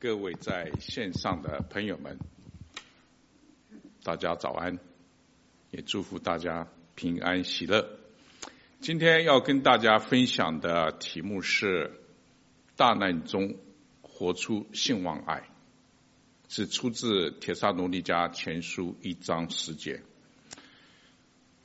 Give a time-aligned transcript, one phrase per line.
[0.00, 2.18] 各位在线上的朋友们，
[4.02, 4.78] 大家早安，
[5.72, 7.98] 也祝福大家平安喜乐。
[8.80, 12.00] 今天要跟大家分享的题目是
[12.76, 13.56] “大难中
[14.00, 15.50] 活出信望爱”，
[16.48, 20.02] 是出自《帖撒罗尼迦前书》一章十节。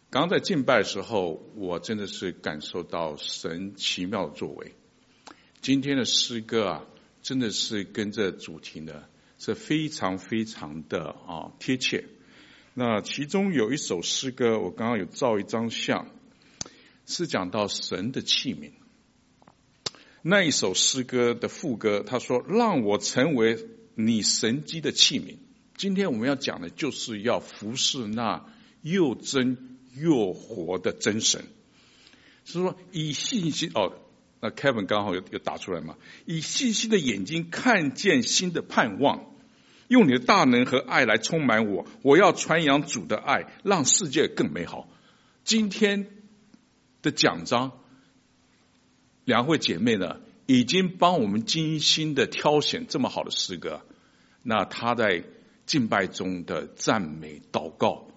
[0.09, 4.73] 刚在敬拜时候，我真的是感受到神奇妙作为。
[5.61, 6.85] 今天的诗歌啊。
[7.25, 9.03] 真的是跟这主题呢
[9.39, 12.05] 是非常非常的啊贴切。
[12.75, 16.07] 那其中有一首诗歌，我刚刚有照一张相，
[17.07, 18.73] 是讲到神的器皿。
[20.21, 25.37] 那一首诗歌的副歌，他说：“让我成为你神机的器皿。”
[25.77, 28.45] 今天我们要讲的就是要服侍那
[28.83, 31.43] 又真又活的真神。
[32.43, 33.97] 是说以信心哦。
[34.45, 35.97] 那 Kevin 刚好有有打出来嘛？
[36.25, 39.25] 以信心的眼睛看见新的盼望，
[39.87, 41.87] 用你的大能和爱来充满我。
[42.03, 44.87] 我要传扬主的爱，让世界更美好。
[45.43, 46.05] 今天
[47.01, 47.71] 的奖章，
[49.23, 53.81] 两位姐妹呢已经帮我们精心的挑选这么好的诗歌。
[54.43, 55.23] 那她在
[55.65, 58.07] 敬拜中的赞美祷告，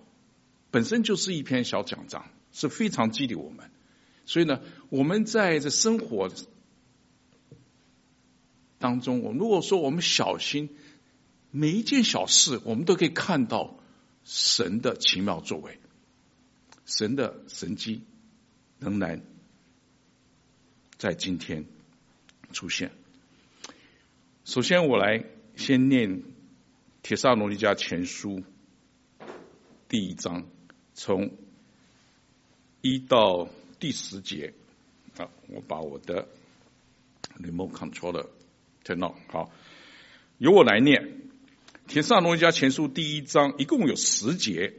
[0.71, 3.71] 本身就是一篇小讲章，是非常激励我们。
[4.29, 6.31] 所以呢，我们在这生活
[8.79, 10.77] 当中，我如果说我们小心
[11.51, 13.81] 每一件小事，我们都可以看到
[14.25, 15.81] 神的奇妙作为，
[16.85, 18.03] 神的神迹
[18.79, 19.23] 仍然
[20.99, 21.65] 在今天
[22.53, 22.91] 出现。
[24.45, 25.25] 首先，我来
[25.57, 26.19] 先念
[27.03, 28.41] 《帖撒罗尼迦前书》
[29.89, 30.47] 第一章，
[30.93, 31.31] 从
[32.83, 33.49] 一到。
[33.81, 34.55] 第十节，
[35.17, 36.27] 啊，我把我的
[37.41, 38.27] remote controller
[38.85, 39.51] turn on，好，
[40.39, 41.03] 由我来念
[41.87, 44.75] 《帖撒罗尼迦前书》第一章，一共有十节。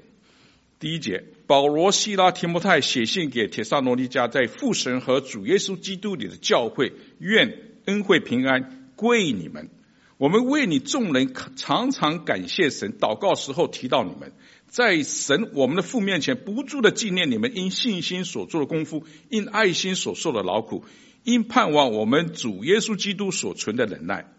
[0.79, 9.69] 第一节，保罗、西拉、提摩太写信给帖撒罗尼加在父神和主耶稣基督里的教会，愿恩惠平安归你们。
[10.17, 14.33] 我们为你众人常常感谢神，祷告时候提到你们。
[14.69, 20.85] 在神我们的父面前，不住的纪念你们因信心所做的功夫，因爱心所受的劳苦，
[21.23, 24.31] 因盼望我们主耶稣基督所存的忍耐。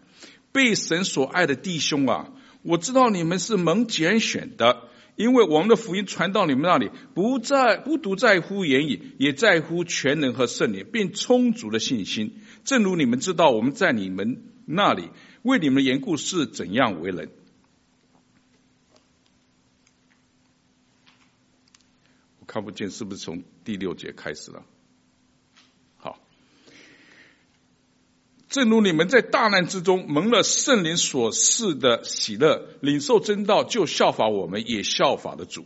[0.53, 2.31] 被神所爱的弟兄啊，
[2.61, 4.83] 我知道你们是蒙拣选的，
[5.15, 12.35] 因为我们的福音传到你们那里，不在不独在乎言语，也在乎全能和圣灵，并充足的信心。
[12.63, 15.09] 正如你们知道，我们在你们那里
[15.41, 17.29] 为你们的缘故是怎样为人。
[22.51, 24.65] 看不见，是不是从第六节开始了？
[25.95, 26.19] 好，
[28.49, 35.65] 正如你们在大难之中蒙了圣灵所赐的喜乐，领受真道，就效法我们，也效法的主。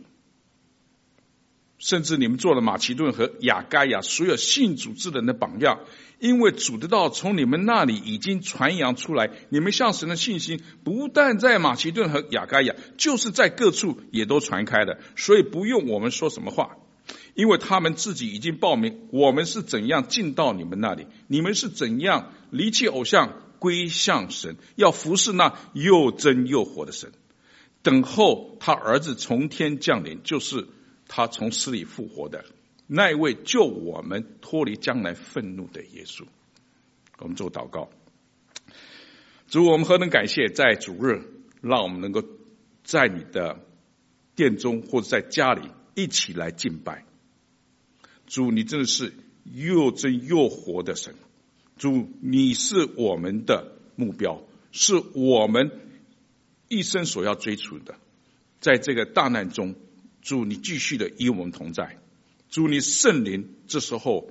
[1.78, 5.80] 甚至你们做了马其顿和亚该亚所有信主之人的榜样，
[6.18, 16.78] 因为主的道从你们那里已经传扬出来，你们向神的信心不但在马其顿和亚该亚，就是在各处也都传开了，所以不用我们说什么话，
[17.34, 27.12] 因为他们自己已经报名我们是怎样进到你们那里，你们是怎样离弃偶像归向神，要服侍那又真又活的神，
[27.82, 30.66] 等候他儿子从天降临，就是。
[31.08, 32.44] 他从死里复活的
[32.86, 36.24] 那一位，救我们脱离将来愤怒的耶稣。
[37.18, 37.88] 我们做祷告，
[39.48, 41.22] 主，我们何等感谢，在主日
[41.62, 42.22] 让我们能够
[42.84, 43.58] 在你的
[44.34, 47.06] 殿中或者在家里一起来敬拜。
[48.26, 51.14] 主，你真的是又真又活的神。
[51.78, 54.42] 主，你是我们的目标，
[54.72, 55.70] 是我们
[56.68, 57.96] 一生所要追求的，
[58.60, 59.74] 在这个大难中。
[60.26, 62.00] 主，你继续的与我们同在。
[62.50, 64.28] 主，你圣灵这时候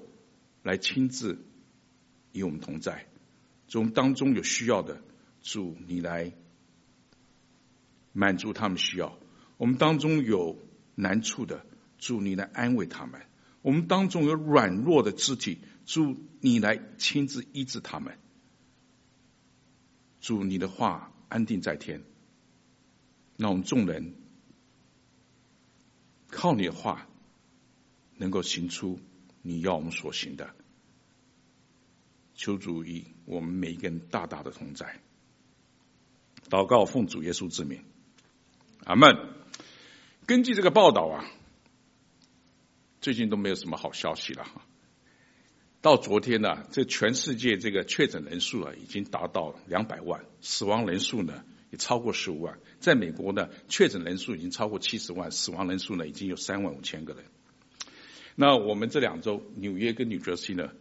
[0.61, 1.41] 来亲自
[2.33, 3.07] 与我们同在。
[3.69, 5.01] 主，当中有需要的，
[5.41, 6.33] 主你来
[8.11, 9.17] 满足他们需要。
[9.55, 10.59] 我们当中有
[10.95, 11.65] 难处的，
[11.97, 13.21] 主你来安慰他们。
[13.61, 18.17] 我们当中有软弱的肢体，主你来亲自医治他们。
[20.19, 22.03] 主，你的话安定在天。
[23.37, 24.13] 那我们众人。
[26.35, 27.07] 靠你的话，
[28.17, 28.99] 能够行出
[29.41, 30.53] 你要我们所行的。
[32.35, 34.99] 求主与我们每一个人大大的同在。
[36.49, 37.85] 祷告奉主耶稣之名，
[38.83, 39.15] 阿门。
[40.25, 41.25] 根据这个报道啊，
[42.99, 44.61] 最近都没有什么好消息了哈。
[45.81, 51.45] 到昨天呢，这全世界这个确诊人数啊，已经达到两百万，死亡人数呢
[51.77, 52.59] 超过十五万。
[52.79, 57.23] 在美国呢，确诊人数已经超过七十万，死亡人数呢已经有三万五千个人。
[58.35, 60.71] 那我们这两周，纽约跟纽泽西呢，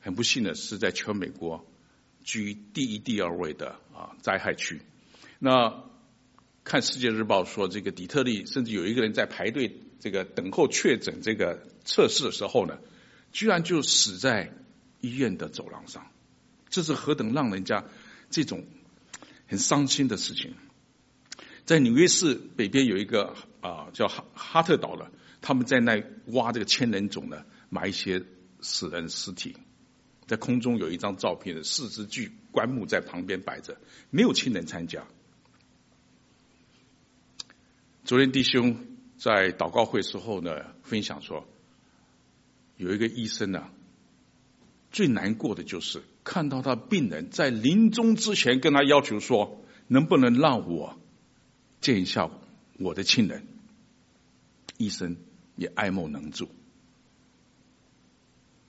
[0.00, 1.66] 很不幸的是在全美国
[2.22, 4.80] 居第一、第二位的啊灾害区。
[5.38, 5.84] 那
[6.62, 12.78] 看《世界日报》说，这个底特律甚至有一个人在排队这个等候确诊这个测试的时候呢，
[13.32, 14.52] 居然就死在
[15.00, 16.06] 医院的走廊上，
[16.70, 17.84] 这是何等让人家
[18.30, 18.64] 这种
[19.54, 20.52] 很伤心的事情。
[21.64, 28.24] 在纽约市北边有一个啊叫哈哈特岛了，他们在那挖这个千人冢呢，埋一些
[28.60, 29.54] 死人尸体，
[30.26, 33.78] 在空中有一张照片四只巨棺木在旁边摆着，
[34.10, 35.06] 没有亲人参加。
[38.04, 38.84] 昨天弟兄
[39.16, 41.46] 在祷告会时候呢，分享说，
[42.76, 43.70] 有一个医生呢，
[44.90, 50.98] 最难过的就是看到他病人在临终之前跟他要求说，能不能让我
[51.80, 52.30] 见一下
[52.78, 53.46] 我的亲人？
[54.78, 55.16] 医生
[55.54, 56.48] 也爱莫能助，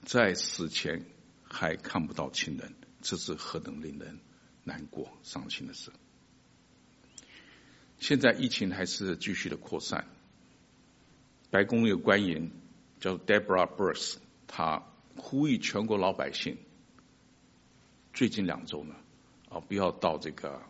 [0.04, 1.06] 在死前
[1.44, 4.20] 还看不到亲人，这是何等令人
[4.64, 5.92] 难过、伤心的事。
[7.98, 10.06] 现在疫情还是继续的扩散。
[11.50, 12.52] 白宫有官员
[13.00, 14.84] 叫 Deborah Birx，他
[15.16, 16.58] 呼吁全国老百姓，
[18.16, 18.96] 最近两周呢，
[19.50, 20.62] 啊，不要到这个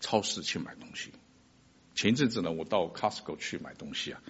[0.00, 1.10] 超市去买东西。
[1.94, 4.20] 前一阵子呢，我到 Costco 去买东西啊，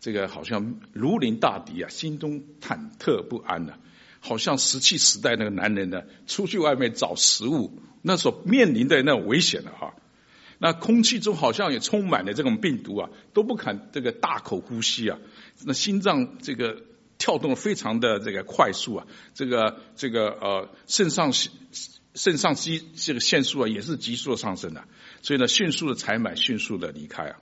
[0.00, 3.78] 这个好像如临大敌啊，心中忐忑不安呢、啊，
[4.18, 9.94] 好像石器时代那个男人呢，出去外面找食物，那时候面临的那种危险了哈。
[10.58, 15.20] 那空气中好像也充满了这种病毒啊，都不肯这个大口呼吸啊。
[15.64, 16.82] 那心脏这个
[17.18, 21.52] 跳动非常的这个快速啊，这个这个呃肾上腺
[22.14, 24.84] 肾上腺这个腺素啊也是急速的上升的，
[25.22, 27.36] 所以呢迅速的采买，迅速的离开啊。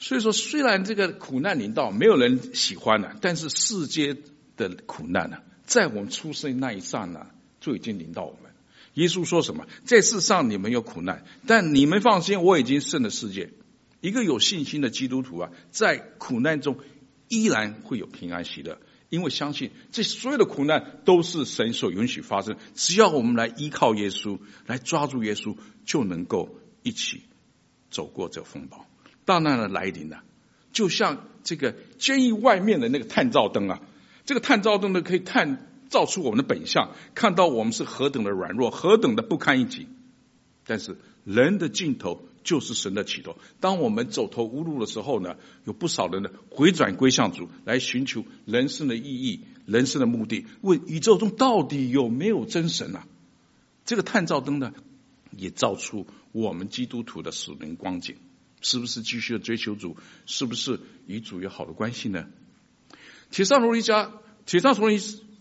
[0.00, 4.16] 所以说虽然这个苦难临到，没有人喜欢的，但是世界
[4.56, 8.52] 的苦难呢，在我们出生那一刹那就已经临到我们。
[8.94, 9.66] 耶稣说什么？
[9.84, 13.50] 在世上你们有苦难，但你们放心，我已经胜了世界。
[14.00, 16.78] 一个有信心的基督徒啊，在苦难中
[17.28, 18.78] 依然会有平安喜乐，
[19.08, 22.56] 因为相信这所有的苦难都是神所允许发生。
[22.74, 27.22] 只要我们来依靠耶稣，来抓住耶稣，就能够一起
[27.90, 28.86] 走过这风暴。
[29.24, 30.18] 大难的来临呢，
[30.72, 33.80] 就像这个监狱外面的那个探照灯啊，
[34.24, 35.64] 这个探照灯呢可以探。
[35.90, 39.88] 照出我们的本相，看到我们是何等的软弱，何等的不堪一击。
[40.66, 43.36] 但是人的尽头就是神的启动。
[43.60, 50.46] 当我们走投无路的时候呢，有不少人呢回转归向主，来寻求人生的意义、人生的目的。
[50.60, 53.06] 问宇宙中到底有没有真神啊？
[53.84, 54.72] 这个探照灯呢，
[55.30, 58.16] 也照出我们基督徒的属灵光景，
[58.60, 59.96] 是不是继续追求主？
[60.26, 62.26] 是不是与主有好的关系呢？
[63.30, 64.10] 铁上罗尼迦，
[64.46, 64.98] 帖撒罗尼。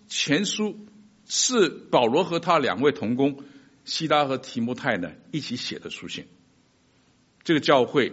[0.09, 0.87] 前书
[1.25, 3.43] 是保罗和他两位同工
[3.83, 6.27] 西拉和提摩太呢一起写的书信。
[7.47, 8.11] 这个教会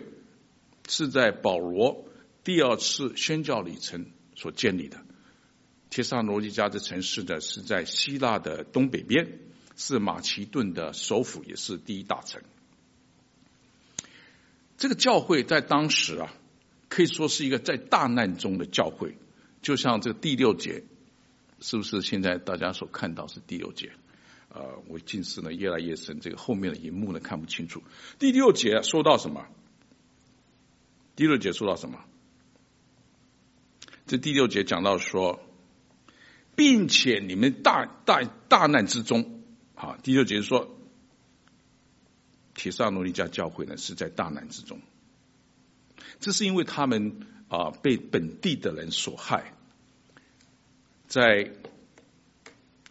[0.89, 2.05] 是在保罗
[2.45, 5.03] 第二次宣教旅程所建立的。
[5.91, 9.41] 帖撒罗尼迦这城市呢是在希腊的东北边，
[9.75, 12.43] 是马其顿的首府，也是第一大城。
[14.79, 16.33] 这个教会在当时啊，
[16.89, 19.17] 可以说是一个在大难中的教会，
[19.63, 20.85] 就像这第六节。
[21.59, 23.91] 是不是现在大家所看到是第六节？
[24.55, 27.83] 呃，我近视呢越来越深，这个后面的荧幕呢看不清楚。
[28.21, 29.47] 第六节说到什么？
[31.17, 31.99] 第六节说到什么？
[34.07, 35.41] 这第六节讲到说，
[36.55, 39.43] 并且你们大大大难之中，
[39.75, 40.77] 啊，第六节说，
[42.55, 44.81] 帖撒罗尼加教会呢是在大难之中，
[46.21, 49.53] 这是因为他们啊被本地的人所害。
[51.09, 51.51] 在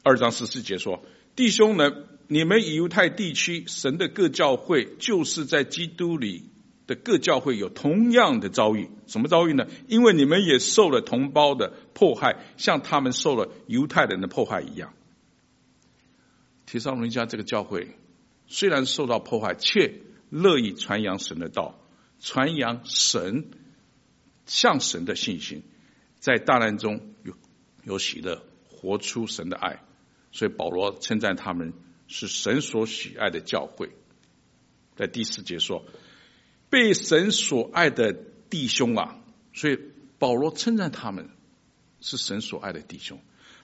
[0.04, 6.50] 二章十四节说：“弟兄们，你们犹太地区神的各教会，就是在基督里
[6.88, 8.90] 的各教会有同样的遭遇。
[9.08, 9.68] 什么遭遇呢？
[9.88, 14.94] 因为你们也受了同胞的迫害，像他们受了犹太人的迫害一样。
[16.66, 17.98] 帖撒罗尼迦这个教会
[18.48, 21.80] 虽然受到迫害，却乐意传扬神的道，
[22.20, 23.50] 传扬神
[24.46, 25.64] 向神的信心，
[26.20, 27.34] 在大难中有。”
[27.86, 29.84] 有喜乐，活出神的爱，
[30.34, 31.72] 所以保罗称赞他们
[32.10, 33.92] 是神所喜爱的教会。
[34.98, 35.86] 在第四节说，
[36.70, 38.12] 被神所爱的
[38.50, 39.16] 弟兄啊，
[39.54, 39.80] 所以
[40.20, 41.30] 保罗称赞他们
[42.02, 43.20] 是神所爱的弟兄。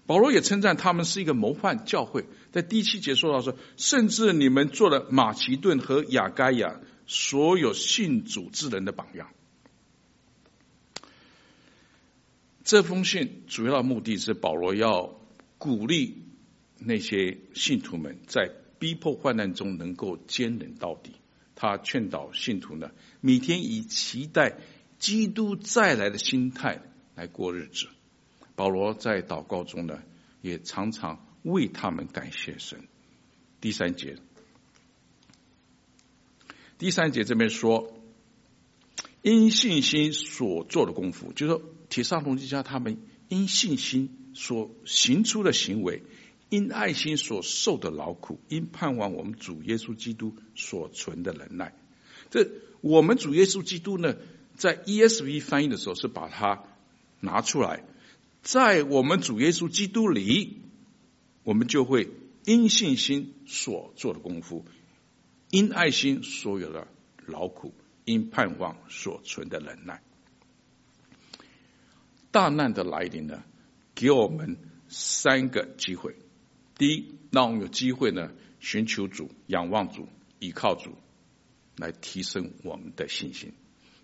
[0.05, 9.29] 保罗也称赞他们是一个模范教会，在第七节说到说，甚至你们做了马其顿和亚该亚所有信主之人的榜样。
[12.63, 15.19] 这封信主要的目的是保罗要
[15.59, 16.23] 鼓励
[16.79, 21.11] 那些信徒们在逼迫患难中能够坚忍到底。
[21.55, 24.57] 他劝导信徒呢，每天以期待
[24.97, 26.81] 基督再来的心态
[27.15, 27.87] 来过日子。
[28.55, 30.01] 保罗在祷告中呢，
[30.41, 32.87] 也常常为他们感谢神。
[33.59, 34.15] 第三节，
[36.77, 37.93] 第三节这边说，
[39.21, 46.03] 因信心所做的功夫，就是说，帖撒罗尼迦他们因信心所行出的行为，
[46.49, 51.73] 因爱心所受的劳苦，因盼望我们主耶稣基督所存的忍耐。
[52.31, 52.49] 这
[52.81, 54.15] 我们主耶稣基督呢，
[54.55, 56.63] 在 ESV 翻译的时候是把它
[57.19, 57.83] 拿出来。
[58.41, 60.61] 在我们主耶稣基督里，
[61.43, 62.09] 我们就会
[62.45, 64.65] 因信心所做的功夫，
[65.49, 66.87] 因爱心所有的
[67.25, 67.73] 劳苦，
[68.05, 70.01] 因盼望所存的忍耐。
[72.31, 73.43] 大难的来临呢，
[73.93, 76.15] 给我们三个机会：
[76.79, 78.31] 第一，让我们有机会呢，
[78.61, 80.07] 寻求主、仰望主、
[80.39, 80.95] 依靠主，
[81.75, 83.49] 来提升我们的信心；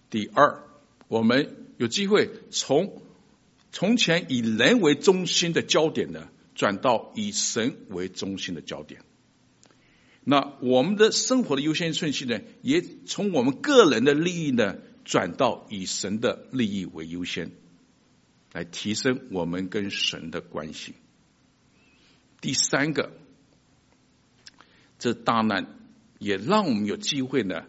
[0.10, 0.62] 第二，
[1.08, 3.02] 我们有机会从
[3.72, 9.04] 从前以人为中心的焦点呢，转到以神为中心的焦点。
[10.26, 17.52] 那我们的生活的优先顺序呢，也从我们个人的利益呢，转到以神的利益为优先，
[18.52, 20.94] 来提升我们跟神的关系。
[22.46, 23.12] 第三个，
[25.00, 25.80] 这大难
[26.20, 27.66] 也让我们有机会呢，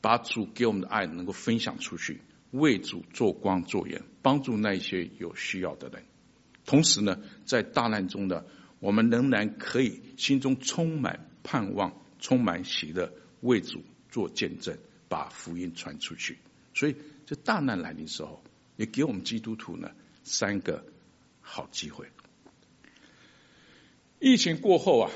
[0.00, 2.20] 把主给我们的爱能够分享出去。
[2.50, 6.02] 为主做光做盐，帮助那些有需要的人。
[6.64, 8.44] 同时呢，在大难中呢，
[8.80, 13.12] 我们仍然可以心中充满盼望，充满喜乐，
[13.42, 14.76] 为主做见证，
[15.08, 16.38] 把福音传出去。
[16.74, 18.42] 所以，这大难来临的时候，
[18.74, 19.92] 也给我们基督徒呢
[20.24, 20.84] 三个
[21.40, 22.08] 好机会。
[24.20, 25.10] 疫情过后啊，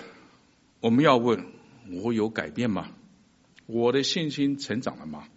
[0.80, 1.44] 我们要问：
[2.02, 2.88] 我有改变吗？
[3.66, 5.28] 我的信心成长了吗？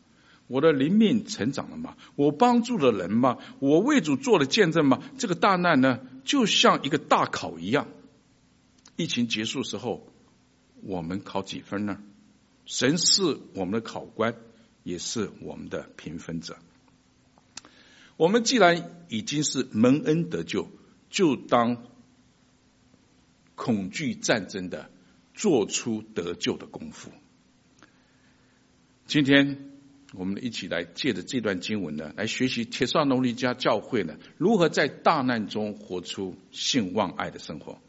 [0.48, 1.98] 我的灵命成长了吗？
[2.16, 3.38] 我帮助了人吗？
[3.60, 5.04] 我为主做了见证吗？
[5.18, 7.90] 这个大难呢，就像一个大考一样。
[8.96, 10.08] 疫情结束时候，
[10.82, 12.02] 我们考几分呢？
[12.66, 14.36] 神是我们的考官，
[14.84, 16.58] 也是我们的评分者。
[18.16, 20.70] 我们既然已经是蒙恩得救，
[21.10, 21.84] 就当
[23.58, 24.90] 恐惧战争的
[25.34, 27.12] 做出得救的功夫。
[29.06, 29.74] 今天。
[30.14, 37.82] 我们一起来借着这段经文呢，来学习帖撒罗尼家教会呢，如何在大难中活出信望爱的生活，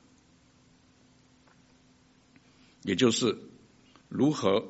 [2.83, 3.39] 也就是
[4.09, 4.67] 如何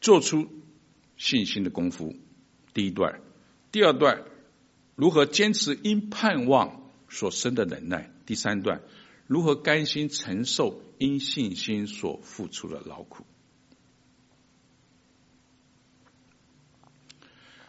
[0.00, 0.48] 做出
[1.18, 2.16] 信心的功夫。
[2.72, 3.20] 第一段，
[3.72, 4.24] 第二段，
[4.94, 8.10] 如何坚持因盼望所生的忍耐。
[8.26, 8.82] 第三段，
[9.26, 13.24] 如何甘心承受因信心所付出的劳苦。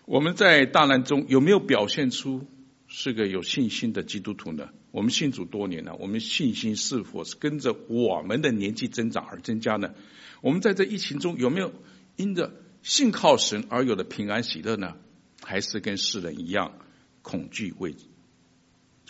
[0.06, 2.48] 我们在大难中有没有表现出
[2.88, 4.70] 是个有信心的基督徒呢？
[4.92, 9.94] 我们信主多年了，我们信心是否是跟着我们的年纪增长而增加呢？
[10.42, 11.74] 我们在这疫情中有没有
[12.16, 12.54] 因着
[12.84, 14.96] 信靠神而有的平安喜乐呢？
[15.44, 16.80] 还是跟世人一样
[17.22, 18.07] 恐惧畏惧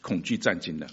[0.01, 0.87] 恐惧战兢呢？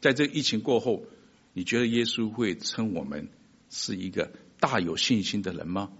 [0.00, 1.04] 在这疫情过后，
[1.52, 3.28] 你觉得耶稣会称我们
[3.70, 5.92] 是一个大有信心的人吗？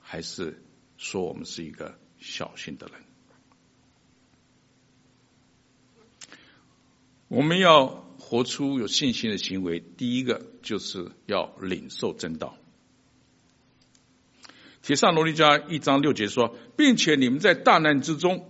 [0.00, 0.62] 还是
[0.96, 1.98] 说我们是一个？
[2.24, 2.94] 小心的人，
[7.26, 9.80] 我们要活出有信心的行为。
[9.80, 12.56] 第一个就是要领受真道。
[14.82, 18.48] 帖撒罗尼加一章六节说，并且你们在大难之中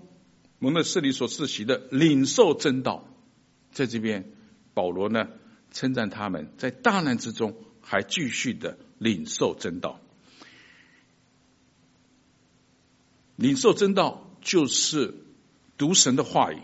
[0.58, 3.08] 蒙了圣灵所赐喜的领受真道。
[3.72, 4.30] 在这边，
[4.74, 5.28] 保罗呢
[5.70, 9.98] 称赞他们在大难之中还继续的领受真道。
[13.36, 15.14] 领受真道就是
[15.76, 16.58] 读神的话语，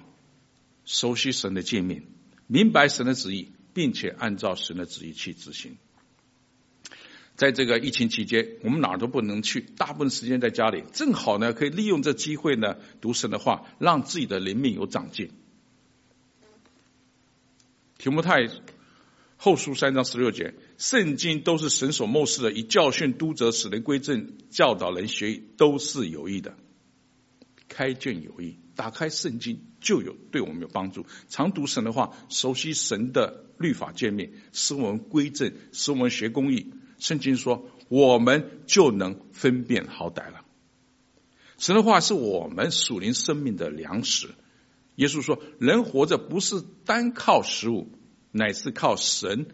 [0.85, 2.07] 熟悉神的诫命，
[2.47, 5.77] 明白神的旨意，并且按照神的旨意去执行。
[7.35, 15.31] 在这个疫情期间，我们哪儿都不能去，大部分时间在家里，正好呢可以利用这机会呢读神的话，让自己的灵命有长进。
[17.99, 18.49] 提摩太
[19.37, 26.55] 后书三章十六节，圣经都是神所默示的，以教训、督责、使人归正、教导人学，都是有益的。
[27.67, 31.07] 开卷有益，打开圣经就有对我们有帮助。
[31.29, 36.73] 常读神的话，熟悉神的律法诫命，使我们归正，使我们学公义。
[37.01, 40.45] 圣经说，我们就能分辨好歹了。
[41.59, 44.29] 神的话是我们属灵生命的粮食。
[44.99, 47.89] 耶稣说，人活着不是单靠食物，
[48.33, 49.47] 乃是靠神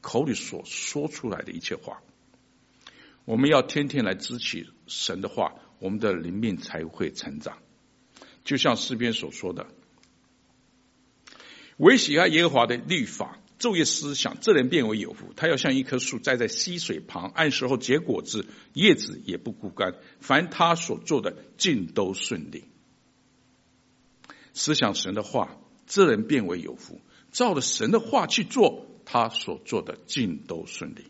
[0.00, 2.00] 口里所说出来的一切话。
[3.24, 7.58] 我们要天天来支取神的话，我们的灵命才会成长。
[8.44, 9.66] 就像诗篇所说的
[11.78, 15.32] ：“惟喜爱耶和华的律法，昼夜思想，这人便为有福。
[15.34, 19.96] 他要像一棵树栽在溪水旁，按时候结果子，叶子也不枯干。
[20.20, 22.64] 凡他所做的，尽都顺利。”
[24.54, 27.00] 思想神的话，这人变为有福。
[27.30, 31.06] 照着神的话去做，他所做的尽都顺利。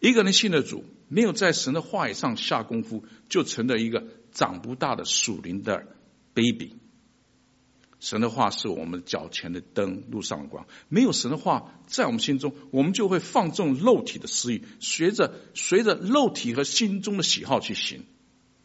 [0.00, 5.86] 一个人信了主，没有在神的话语上下功夫，就成了一个长不大的属灵的
[6.34, 6.76] baby。
[8.00, 10.66] 神的话是我们脚前的灯，路上的光。
[10.88, 18.04] 没有神的话在我们心中，我们就会放纵肉体的私欲，随着随着肉体和心中的喜好去行。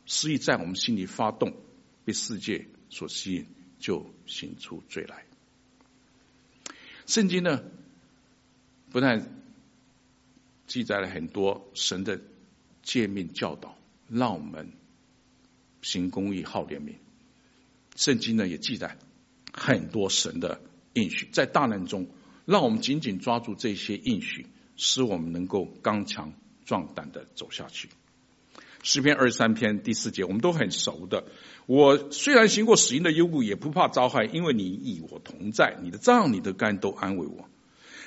[0.05, 1.53] 私欲在我们心里发动，
[2.03, 3.45] 被世界所吸引，
[3.79, 5.23] 就行出罪来。
[7.05, 7.63] 圣经呢，
[8.91, 9.27] 不但
[10.67, 12.21] 记载了很多神的
[12.83, 13.77] 诫命教导，
[14.07, 14.71] 让我们
[15.81, 16.95] 行公义、好怜悯。
[17.95, 18.97] 圣经呢也记载
[19.51, 20.61] 很多神的
[20.93, 22.07] 应许，在大难中，
[22.45, 24.45] 让我们紧紧抓住这些应许，
[24.77, 26.33] 使我们能够刚强
[26.65, 27.89] 壮胆的走下去。
[28.81, 31.25] 诗篇二十三篇第四节，我们都很熟的。
[31.65, 37.49] 我虽然行过死荫的幽谷，也不怕遭害，因为你与我同在，你的杖、你的竿都安慰我。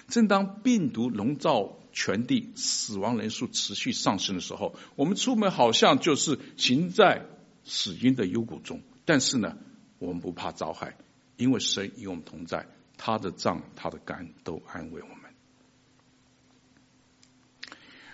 [0.09, 7.27] 正当病毒笼罩全地，死亡人数持续上升的时候，我们出门好像就是行在
[7.65, 8.81] 死荫的幽谷中。
[9.05, 9.57] 但是呢，
[9.99, 10.97] 我们不怕遭害，
[11.37, 15.17] 因为神与我们同在，他的杖、他的竿都安慰我们。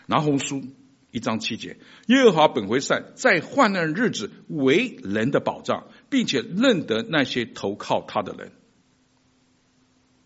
[0.07, 0.63] 拿红书
[1.11, 8.53] 一章七节：耶和华本为善，在患难日子为人的保障，并且认得那些投靠他的人，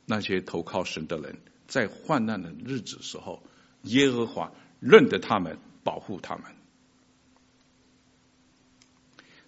[0.07, 1.39] 那些投靠神的人。
[1.69, 3.43] 在患难的日子时候，
[3.85, 6.45] 耶和华认得他们，保护他们。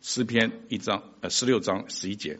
[0.00, 2.38] 诗篇一章呃十六章十一节，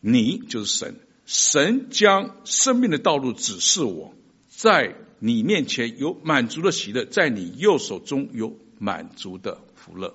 [0.00, 4.14] 你就是神，神将生命的道路指示我，
[4.48, 10.14] 在你面前有满足的喜乐，在你右手中有满足的福乐。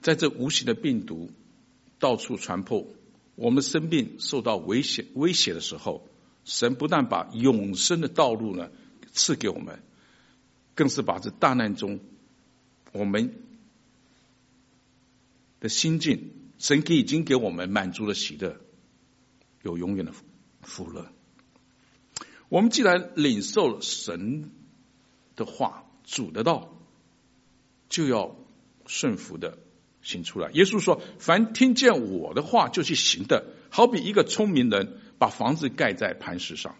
[0.00, 1.30] 在这无形的病毒
[1.98, 2.86] 到处传播。
[3.34, 6.08] 我们生病受到危险威胁的时候，
[6.46, 8.70] 神不但把永生的道路呢
[9.12, 9.82] 赐给我们，
[10.74, 12.00] 更是把这大难中
[12.92, 13.34] 我们
[15.60, 18.58] 的心境，神给已经给我们满足了喜乐，
[19.62, 20.14] 有永远的
[20.62, 21.12] 福乐。
[22.48, 24.50] 我们既然领受了神
[25.34, 26.72] 的话，主的道，
[27.88, 28.36] 就要
[28.86, 29.58] 顺服的。
[30.02, 30.52] 行出来。
[30.52, 36.76] 耶稣说：“凡听见我的话就去行的，好比一个聪明人把房子盖在磐石上；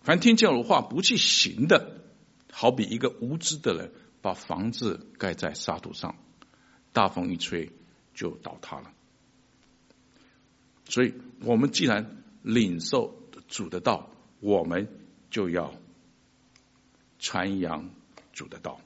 [0.00, 2.00] 凡听见我的话不去行的，
[2.50, 6.16] 好比一个无知的人把房子盖在沙土上，
[6.94, 7.70] 大风一吹
[8.14, 8.92] 就倒塌了。
[10.86, 13.14] 所以，我们既然领受
[13.46, 14.08] 主的道，
[14.40, 14.88] 我们
[15.30, 15.74] 就要
[17.18, 17.90] 传扬
[18.32, 18.80] 主的道。”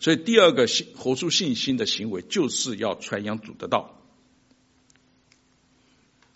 [0.00, 3.98] 所以，第二个信活出信心的行为，就是要传扬主的道。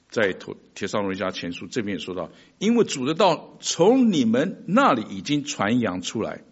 [0.08, 0.32] 在
[0.74, 6.42] 《帖撒罗尼迦前书》这边也说到，因为主的道从你们那里已经传扬出来，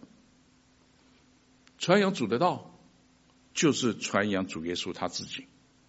[1.79, 2.79] 传扬主的道
[3.55, 5.47] 就是传扬主耶稣他自己，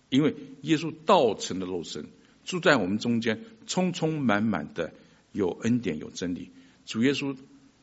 [0.08, 2.10] 因为耶稣道成了肉身，
[2.46, 4.94] 住在我们中间，充充满满的
[5.32, 6.52] 有恩典有真理。
[6.86, 7.36] 主耶稣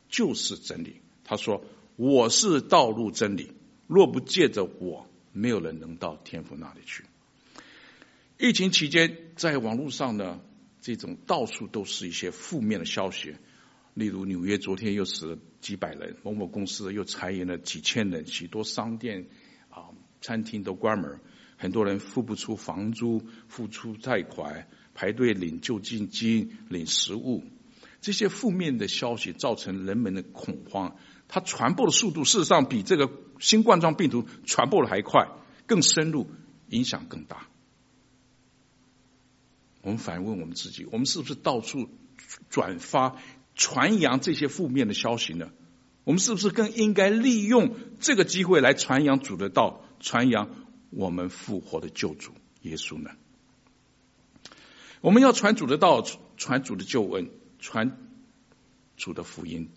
[0.09, 1.65] 就是真理，他说。
[1.97, 3.53] 我是道路真理，
[3.87, 7.05] 若不借着我，没有人能到天父那里去。
[8.37, 10.41] 疫情期间，在网络上呢，
[10.81, 13.37] 这种到处都是一些负面的消息，
[13.95, 19.27] 例如纽约昨天又死了几百人，某某公司又裁员了几千人，许多商店
[19.69, 21.21] 啊、餐厅都关门，
[21.57, 27.43] 很多人付不出房租，付出贷款，排队领救济金、领食物，
[28.01, 30.97] 这些负面的消息造成人们的恐慌。
[31.27, 35.29] 它传播的速度，事实上比这个新冠状病毒传播的还快，
[35.67, 36.29] 更深入，
[36.69, 37.49] 影响更大。
[39.83, 41.89] 我们反问我们自己：我们是不是到处
[42.49, 43.17] 转发、
[43.55, 45.51] 传扬这些负面的消息呢？
[46.05, 50.51] 我们是不是更应该利用这个机会来传扬主的道，传扬
[50.91, 53.11] 我们复活的救主耶稣呢？
[55.05, 56.03] 我们要传主的道，
[56.39, 57.95] 传主的救恩，传
[58.97, 59.69] 主的福音，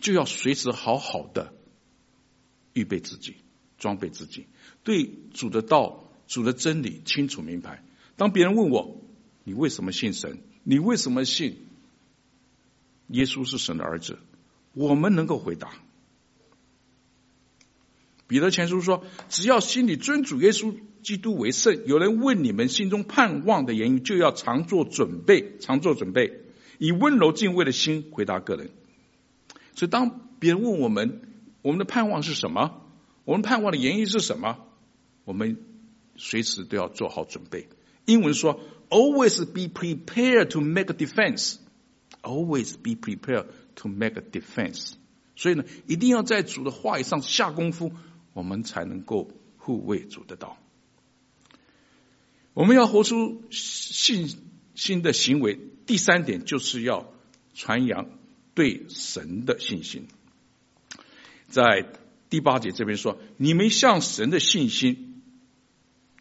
[0.00, 1.54] 就要随时好好的
[2.74, 3.36] 预备自己，
[3.78, 4.44] 装备自己，
[4.84, 7.82] 对主的道、主的真理清楚明白。
[8.16, 9.00] 当别人问我，
[9.44, 10.42] 你为什么信神？
[10.62, 11.66] 你为什么信
[13.06, 14.18] 耶稣是神的儿子？
[14.74, 15.72] 我们能够回答。
[18.28, 26.40] 彼得前书说：“只要心里尊主耶稣基督为圣，有人问你们心中盼望的言语，就要常做准备，常做准备，
[26.78, 28.70] 以温柔敬畏的心回答个人。”
[29.76, 31.20] 所以，当别人问我们
[31.62, 32.82] 我们的盼望是什么，
[33.24, 34.58] 我们盼望的言语是什么，
[35.24, 35.58] 我们
[36.16, 37.68] 随时都要做好准备。
[38.06, 38.58] 英文说
[38.88, 41.56] ：“Always be prepared to make a defense.
[42.22, 44.94] Always be prepared to make a defense.”
[45.36, 47.92] 所以呢，一定要在主的话语上下功夫，
[48.36, 50.58] 我们才能够护卫主的道。
[52.52, 54.28] 我们要活出信
[54.74, 55.58] 心的行为。
[55.86, 57.10] 第三点就是要
[57.54, 58.10] 传扬
[58.52, 60.06] 对神的信心。
[61.48, 61.86] 在
[62.28, 65.22] 第八节这边说：“你们向神的信心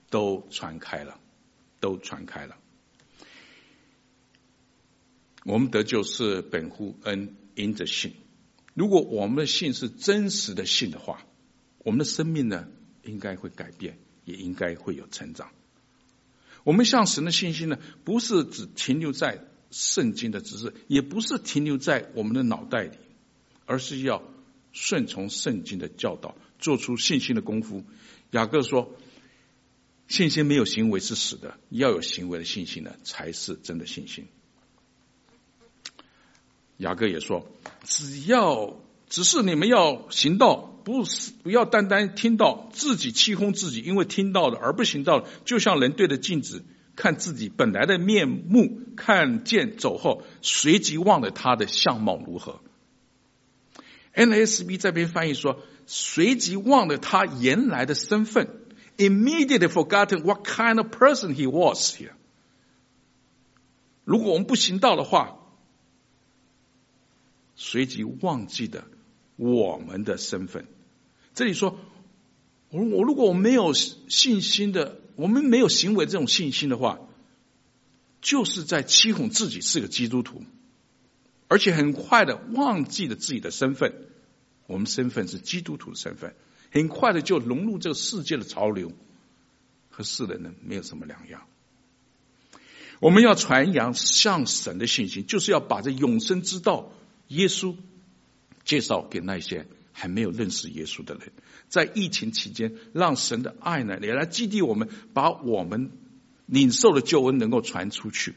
[0.10, 1.19] 都传开了。”
[1.82, 2.56] 都传开了。
[5.43, 8.13] 我们得救是本乎恩，因着信。
[8.73, 11.25] 如果我们的信是真实的信的话，
[11.86, 12.67] 我们的生命呢，
[13.04, 15.52] 应该会改变，也应该会有成长。
[16.63, 22.98] 我们向神的信心呢，不是只停留在圣经的知识，也不是停留在我们的脑袋里，
[23.67, 24.24] 而是要
[24.74, 27.84] 顺从圣经的教导，做出信心的功夫。
[28.32, 28.98] 雅各说。
[30.08, 34.28] 信心没有行为是死的，要有行为的信心呢，才是真的信心。
[36.78, 37.48] 雅各也说，
[37.86, 46.63] 只要只是你们要行道，不是不要单单听到自己欺哄自己，因为听到的而不行道，就像人对着镜子
[46.95, 52.61] 看自己本来的面目，看见走后，随即忘了他的相貌如何。
[54.13, 58.47] NSB 这边翻译说，随即忘了他原来的身份。
[58.97, 62.13] Immediately forgotten what kind of person he was here。
[64.05, 65.37] 如果我们不行道的话，
[67.57, 68.85] 随即忘记的
[69.36, 70.65] 我们的身份。
[71.34, 71.78] 这里说，
[72.69, 77.00] 我我如果我没有信心的，我们没有行为这种信心的话，
[78.21, 80.43] 就是在欺哄自己是个基督徒，
[81.48, 83.93] 而且很快的忘记了自己的身份。
[84.67, 86.36] 我们身份是基督徒的身份。
[86.71, 88.91] 很快的就融入这个世界的潮流，
[89.89, 91.43] 和世人呢没有什么两样。
[93.00, 96.91] 我们要传扬向神的信心，就是要把这永生之道
[97.28, 97.76] 耶稣
[98.65, 101.32] 介绍给那些还没有认识耶稣的人。
[101.69, 105.91] 在疫情期间，让神的爱呢也来激励我们，把我们
[106.45, 108.36] 领受的救恩能够传出去。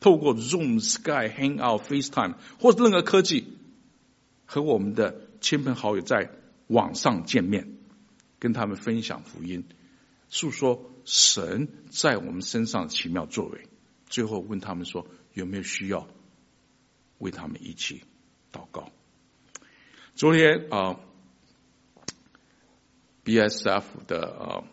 [0.00, 3.58] 透过 Zoom、Sky、Hangout、FaceTime 或者任何科技，
[4.44, 6.32] 和我们的亲朋好友在。
[6.70, 7.78] 网上见面，
[8.38, 9.64] 跟他们分享福音，
[10.28, 13.66] 诉说神在我们身上的奇妙作为。
[14.06, 16.06] 最后问他们说：有没有需要
[17.18, 18.04] 为他们一起
[18.52, 18.92] 祷告？
[20.20, 21.00] 昨天啊
[23.24, 24.64] ，BSF 的呃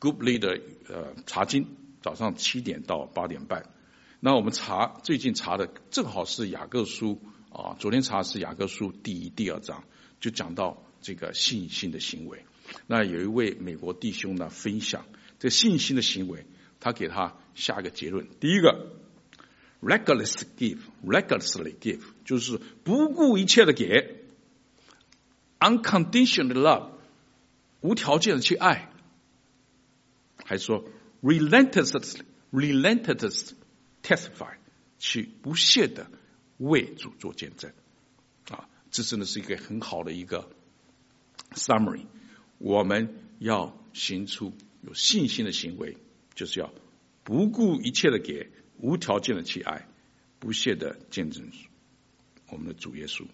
[0.00, 1.68] Group Leader 呃查经，
[2.02, 3.70] 早上七点到八点半。
[4.18, 7.20] 那我们查最近查的正好是雅各书
[7.52, 9.84] 啊，昨天查是雅各书第一、第二章，
[10.18, 10.82] 就讲到。
[11.00, 12.44] 这个信心的行为，
[12.86, 15.06] 那有一位美国弟兄呢分享
[15.38, 16.44] 这信心的行为，
[16.78, 18.96] 他给他下一个结论：第一个
[19.80, 24.19] ，reckless give，recklessly give，就是不顾一切的给
[25.60, 26.88] ，unconditional love，
[27.80, 28.90] 无条件的去爱，
[30.44, 30.84] 还说
[31.22, 33.52] relentlessly，relentless
[34.02, 34.56] testify，
[34.98, 36.10] 去不懈的
[36.58, 37.72] 为主做见证，
[38.48, 40.50] 啊，这真的是一个很好的一个。
[41.52, 42.06] Summary，
[42.58, 45.96] 我们要行出有信心的行为，
[46.34, 46.72] 就是要
[47.24, 49.88] 不顾一切的给，无条件的去爱，
[50.38, 51.50] 不懈的见证
[52.50, 53.26] 我们的主耶稣。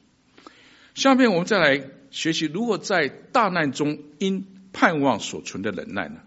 [0.95, 6.23] 下面我们再来学习如何在大难中因盼望所存的忍耐呢？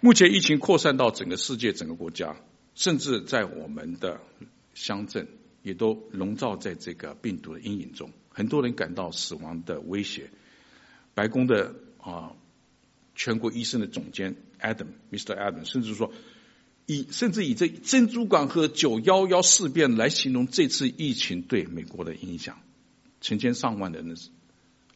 [0.00, 2.34] 目前疫情扩散到整个世界、整个国家，
[2.74, 4.22] 甚至在我们的
[4.72, 5.28] 乡镇。
[5.64, 10.30] 也都笼罩在这个病毒的阴影中，很多人感到死亡的威胁。
[11.14, 12.32] 白宫的啊，
[13.14, 15.36] 全国医生的总监 Adam，Mr.
[15.36, 16.10] Adam，甚至说，
[16.90, 22.58] 以甚至以这珍珠港和九幺幺事变来形容这次疫情对美国的影响，
[23.20, 24.16] 成千上万的人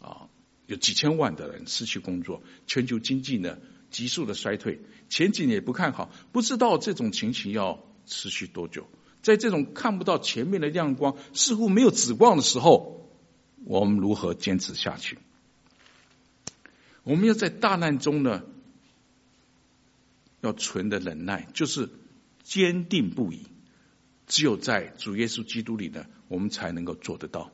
[0.00, 0.26] 啊，
[0.66, 3.58] 有几千万的人失去工作，全球经济呢
[3.90, 8.88] 急速的衰退，前景也不看好，不知道这种情形要持续多久。
[9.20, 13.06] 在这种看不到前面的亮光，似乎没有指望的时候，
[13.66, 15.18] 我们如何坚持下去？
[17.02, 18.44] 我们要在大难中呢？
[20.42, 21.88] 要存的忍耐，就是
[22.42, 23.46] 坚定不移。
[24.26, 27.52] 只有在主耶稣基督里呢，我们才能够做得到。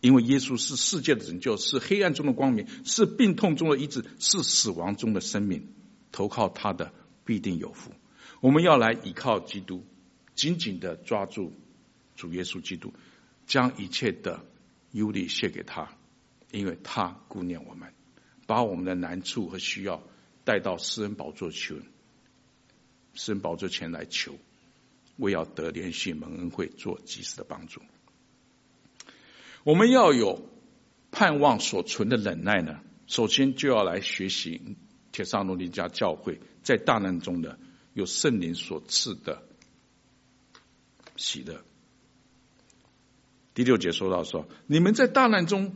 [0.00, 5.68] 因为耶稣是世界的拯救，是黑暗中的光明，是病痛中的医治，是死亡中的生命。
[6.12, 6.92] 投靠他的
[7.24, 7.92] 必定有福。
[8.40, 9.84] 我们要来倚靠基督，
[10.34, 11.52] 紧紧的抓住
[12.16, 12.94] 主耶稣基督，
[13.46, 14.44] 将一切的
[14.92, 15.94] 忧虑献给他，
[16.50, 17.92] 因为他顾念我们，
[18.46, 20.02] 把我们的难处和需要
[20.44, 21.76] 带到施恩宝座求。
[23.14, 24.34] 施恩宝座前来求，
[25.16, 27.82] 为要得怜恤蒙恩惠，做及时的帮助。
[29.64, 30.48] 我们要有
[31.10, 34.76] 盼望所存的忍耐呢，首先就要来学习
[35.12, 37.58] 铁上罗尼家教会，在大难中的
[37.92, 39.42] 有圣灵所赐的
[41.16, 41.62] 喜乐。
[43.52, 45.74] 第六节说到说，你们在大难中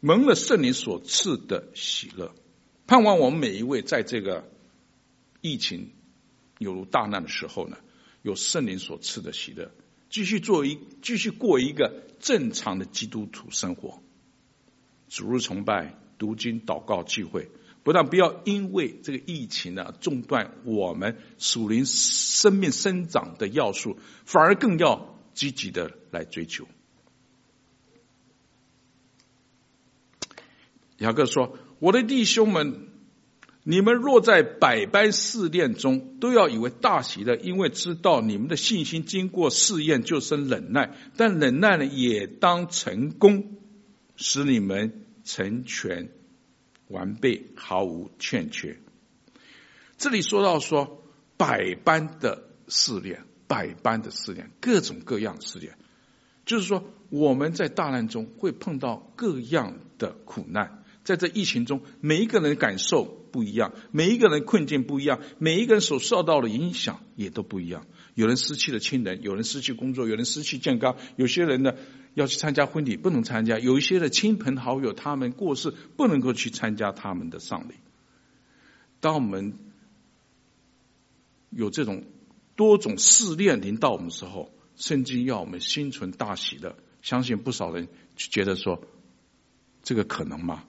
[0.00, 2.34] 蒙了圣灵所赐的喜乐，
[2.86, 4.50] 盼望我们每一位在这个。
[5.40, 5.92] 疫情
[6.58, 7.76] 有如大难的时候呢，
[8.22, 9.70] 有圣灵所赐的喜乐，
[10.10, 14.02] 继续做一继续过一个正常的基督徒生活，
[15.08, 17.50] 主日崇拜、读经、祷告、聚会，
[17.84, 26.66] 不但不要因为这个疫情呢中断我们属灵生命生长的要素，反而更要积极的来追求。
[30.96, 32.87] 雅各说：“我的弟兄们。”
[33.64, 40.96] 你们若在百般试炼中，都要以为大喜的，因为知道你们的信心经过试验，就生忍耐。
[41.16, 43.58] 但忍耐呢，也当成功，
[44.16, 46.08] 使你们成全
[46.88, 48.78] 完备，毫无欠缺。
[49.98, 51.02] 这里说到说
[51.36, 55.76] 百般的试炼，百般的试炼，各种各样的试炼，
[56.46, 60.84] 就是说我们在大难中会碰到各样的苦难。
[61.04, 67.86] 在这疫情中，每一个人感受不一样，每一个人困境不一样，每一个人所受到的影响也都不一样。
[68.14, 71.74] 有人失去了亲人，有人失去工作，有人失去健康，有些人呢
[72.14, 77.74] 要去参加婚礼不能参加，有一些的亲朋好友他们过世不能够去参加他们的丧礼。
[79.00, 79.54] 当我们
[81.50, 82.04] 有这种
[82.56, 87.86] 多种试炼临到我们的时候，圣经要我们心存大喜的，相信不少人
[88.16, 88.82] 就觉得说，
[89.82, 90.64] 这个可能吗？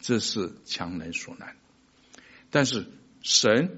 [0.00, 1.56] 这是强人所难，
[2.50, 2.86] 但是
[3.22, 3.76] 神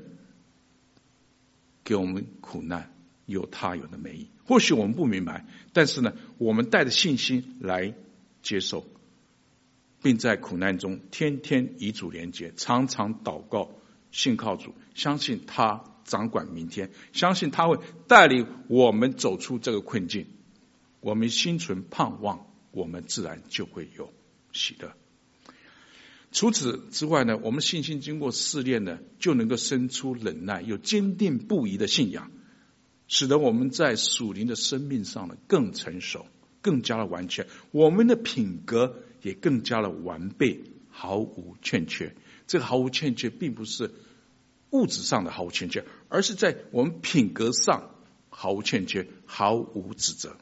[1.84, 2.92] 给我们苦难，
[3.26, 4.28] 有他有的美意。
[4.44, 7.94] 或许我们不明白，但是呢，我们带着信心来
[8.42, 8.86] 接受，
[10.02, 13.70] 并在苦难中天天与主连接，常常祷告，
[14.10, 17.78] 信靠主，相信他掌管明天，相信他会
[18.08, 20.26] 带领我们走出这个困境。
[21.00, 24.12] 我们心存盼望，我们自然就会有
[24.52, 24.92] 喜乐。
[26.32, 32.30] 除此之外呢，我们信心经过试炼呢，就能够生出忍耐，有坚定不移的信仰，
[33.08, 36.26] 使得我们在属灵的生命上呢更成熟，
[36.62, 42.14] 更加的完全，我们的品格也更加的完备，毫无欠缺。
[42.46, 43.90] 这个毫无欠缺，并不是
[44.70, 47.90] 物质上的毫无欠缺，而是在我们品格上
[48.28, 50.36] 毫无欠缺，毫无指责。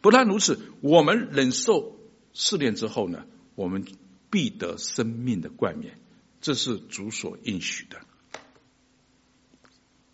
[0.00, 2.00] 不但如此，我们忍受
[2.32, 3.84] 试炼之后呢，我们。
[4.30, 5.98] 必得生命的冠冕，
[6.40, 8.00] 这是主所应许的。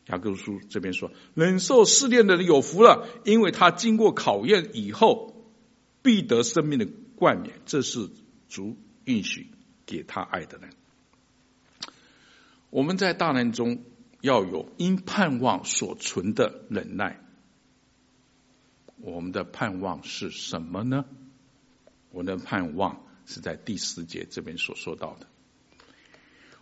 [0.07, 5.46] 雅各书这边说，忍受试炼的人有福了，因为他经过考验以后，
[6.03, 8.11] 必得生命的冠冕，这是
[8.48, 9.48] 主应许
[9.87, 10.70] 给他爱的人。
[12.68, 13.83] 我们在大难中
[14.20, 17.20] 要有因盼望所存的忍耐。
[18.98, 21.05] 我们的盼望是什么呢？
[22.11, 23.03] 我的盼望。
[23.26, 25.26] 是在第十节这边所说到的，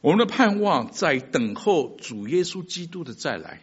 [0.01, 3.61] 我们的盼望在等候主耶稣基督的再来，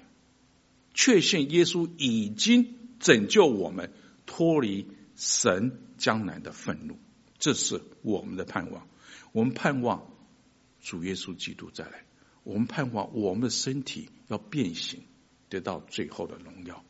[0.93, 3.93] 确信耶稣已经拯救我们
[4.25, 6.97] 脱离神将来的愤怒，
[7.37, 8.87] 这是我们的盼望。
[9.31, 10.05] 我们盼望
[10.81, 12.03] 主耶稣基督再来，
[12.43, 15.03] 我们盼望我们的身体要变形，
[15.47, 16.83] 得到最后的荣耀。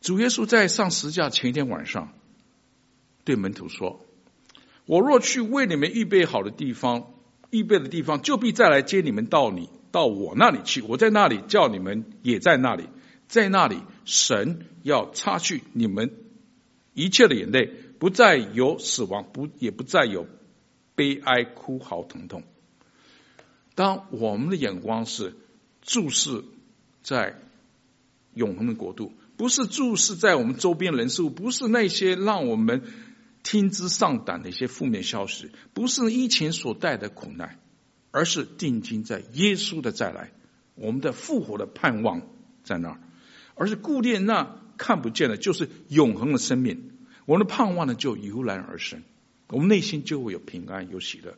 [0.00, 2.12] 主耶稣在上十字架前一天晚上
[3.24, 4.04] 对门徒说。
[4.86, 7.12] 我若去为你们预备好的地方，
[7.50, 12.88] 预备的地方，就必再来接你们到你到我那里去，我在那里，叫你们也在那里，
[13.28, 16.12] 在那里，神要擦去你们
[16.94, 20.26] 一切的眼泪，不再有死亡，不也不再有
[20.94, 22.42] 悲哀、哭嚎、疼痛。
[23.74, 25.34] 当我们的眼光是
[25.80, 26.44] 注视
[27.02, 27.38] 在
[28.34, 32.82] 永恒的国度，不是注视在我们周边人事物，不是那些让我们
[33.42, 37.58] 听之丧胆的一些负面消息，不是疫情所带的苦难，
[38.10, 40.32] 而是定睛在耶稣的再来，
[40.74, 42.22] 我们的复活的盼望
[42.64, 43.00] 在那儿，
[43.54, 46.90] 而是顾念那看不见的，就是永恒的生命。
[47.24, 49.02] 我们的盼望呢，就油然而生，
[49.48, 51.36] 我们内心就会有平安，有喜乐。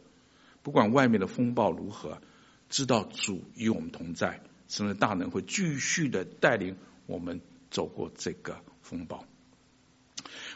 [0.62, 2.22] 不管外面的风暴如何，
[2.70, 7.40] 知道主与我们同在，神的大能会继续的带领我们
[7.70, 9.26] 走过这个风暴。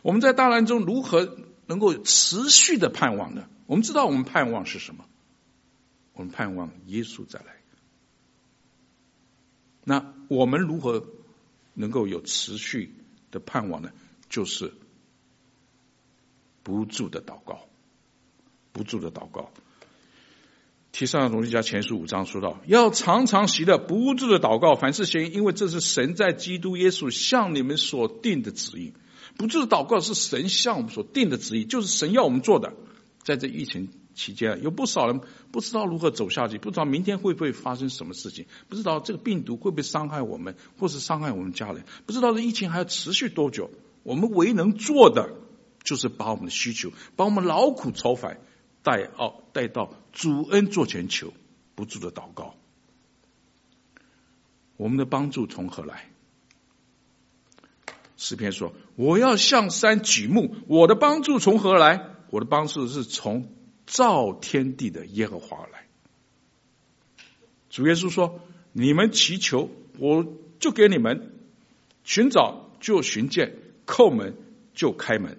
[0.02, 3.48] 我们在大难中如何能够持续的盼望呢？
[3.66, 5.04] 我们知道我们盼望是什么？
[6.14, 7.46] 我们盼望耶稣再来。
[9.84, 11.06] 那我们如何
[11.74, 12.94] 能够有持续
[13.30, 13.90] 的盼望呢？
[14.28, 14.74] 就是
[16.62, 17.66] 不住的祷告，
[18.72, 19.50] 不住的祷告。
[20.92, 28.92] 提撒罗尼迦前书五章说到，要常常习的，不住的祷告，凡事行，因为这是神在基督耶稣向你们所定的旨意。
[29.38, 32.74] 不住的祷告是神向我们所定的旨意，就是神要我们做的。
[33.22, 35.20] 在这疫情期间，有不少人
[35.52, 43.70] 不知道如何走下去，不知道明天会不会发生什么事情，不知道这个病毒会不会伤害我们，或是伤害我们家人，不知道这疫情还要持续多久。
[44.02, 45.34] 我们唯一能做的，
[45.84, 48.40] 就是把我们的需求，把我们劳苦愁烦
[48.82, 51.32] 带到带到主恩座前求，
[51.76, 52.54] 不住的祷告。
[54.76, 56.08] 我们的帮助从何来？
[58.18, 62.16] 诗篇说：“我要向山举目，我的帮助从何来？
[62.30, 63.54] 我的帮助是从
[63.86, 65.86] 造天地的耶和华来。”
[67.70, 68.40] 主耶稣说
[68.72, 70.26] ：“你们祈求，我
[70.58, 71.30] 就给你们；
[72.02, 73.54] 寻找就寻见，
[73.86, 74.34] 叩门
[74.74, 75.38] 就开门。”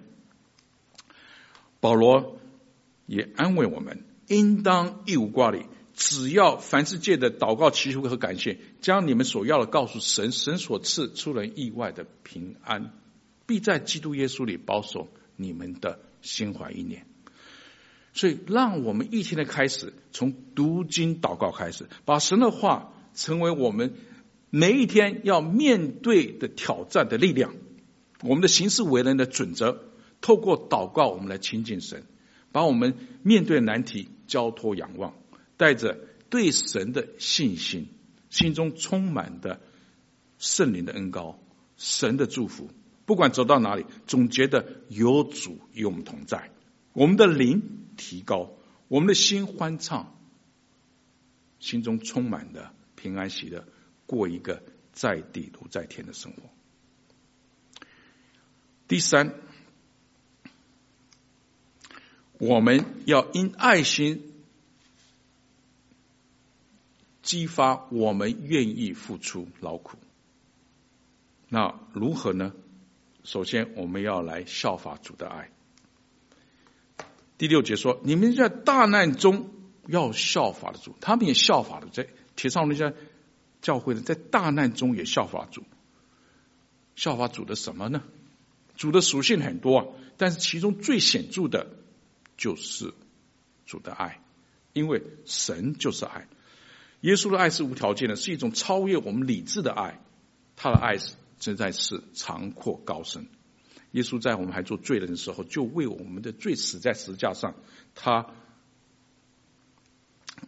[1.80, 2.38] 保罗
[3.04, 5.66] 也安慰我们：“应当一无挂虑。”
[6.00, 12.94] 只要凡事借的祷告、祈求和感谢，将你们所要的告诉神，神所赐出人意外的平安，
[13.46, 17.04] 必在基督耶稣里保守你们的心怀意念。
[18.14, 23.92] 所以，让我们一天的开始，从读经祷告开始，把神的话成为我们
[24.48, 27.54] 每一天要面对的挑战的力量，
[28.22, 29.84] 我们的行事为人的准则。
[30.22, 32.04] 透过祷告，我们来亲近神，
[32.52, 35.12] 把我们面对的难题交托仰望。
[35.60, 35.98] 带着
[36.30, 37.88] 对神的信心，
[38.30, 39.60] 心中充满的
[40.38, 41.38] 圣灵的恩膏，
[41.76, 42.70] 神的祝福，
[43.04, 46.50] 不管走到哪里，总觉得有主与我们同在，
[46.94, 47.60] 我们的灵
[47.98, 48.56] 提高，
[48.88, 50.16] 我们的心欢畅，
[51.58, 53.66] 心中充满的平安喜乐，
[54.06, 54.62] 过一个
[54.94, 56.44] 在地如在天的生活。
[58.88, 59.34] 第三，
[62.38, 64.29] 我们要因爱心。
[67.30, 69.98] 激发我们愿意付出劳苦，
[71.48, 72.52] 那如何呢？
[73.22, 75.52] 首先，我们要来效法主的爱。
[77.38, 79.48] 第六节说：“你们在大难中
[79.86, 82.94] 要效法的主，他们也效法的，在帖撒罗尼迦
[83.62, 85.62] 教会的，在大难中也效法主。
[86.96, 88.02] 效法主的什么呢？
[88.74, 91.68] 主的属性很多啊，但是其中最显著的，
[92.36, 92.92] 就是
[93.66, 94.20] 主的爱，
[94.72, 96.26] 因为神就是爱。”
[97.00, 100.00] 耶稣的爱是无条件的，是一种超越我们理智的爱。
[100.56, 103.26] 他的爱是正在是长阔高深。
[103.92, 107.54] 耶稣在我们还做罪人的时候，就为我们的罪死在十字架上，
[107.94, 108.26] 他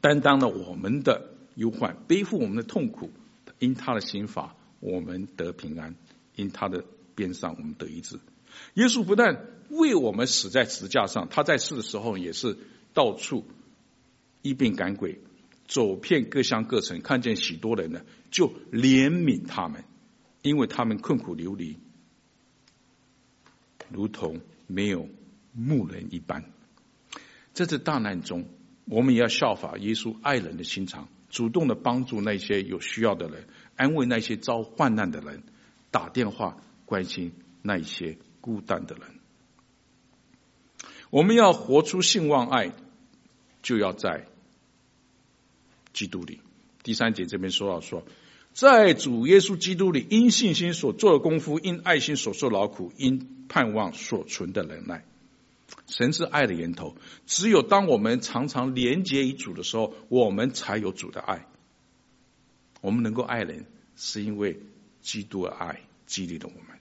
[0.01, 3.11] 担当了我们的忧患，背负我们的痛苦。
[3.59, 5.95] 因他的刑罚，我们得平安；
[6.35, 6.85] 因他的
[7.15, 8.19] 鞭伤，我们得医治。
[8.75, 12.59] 耶稣不但为我们死在十字架上，他在世的时候也是
[12.93, 13.45] 到处
[14.43, 15.21] 医病赶鬼。
[15.73, 19.85] 走遍各乡各城，看见许多人呢，就怜悯他们，
[20.43, 21.79] 因为他们困苦流离，
[23.91, 25.09] 如同没有
[25.55, 26.45] 牧人一般。
[27.55, 28.45] 在这大难中，
[28.85, 35.43] 我们也要效法耶稣爱人的心肠，主动的帮助那些有需要的人，安慰那些遭患难的人，
[35.91, 39.05] 打电话关心那些孤单的人。
[41.09, 42.73] 我们要活出信望爱，
[43.63, 44.27] 就要在。
[45.93, 46.41] 基督里，
[46.83, 48.05] 第三节这边说到说，
[48.53, 55.05] 在主耶稣基督里，因信心所做的功夫，因爱心所受劳苦，因盼望所存的忍耐。
[55.87, 61.47] 神是爱的源头，只有当我们常常连接于主的时候，我们才有主的爱。
[62.81, 63.65] 我们能够爱人，
[63.97, 64.61] 是因为
[65.01, 66.79] 基督的爱激励了我们。